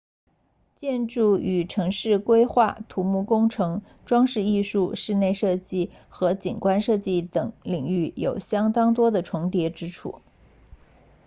[0.73, 10.21] 建筑与城市规划土木工程装饰艺术室内设计和景观设计等领域有相当多的重叠之处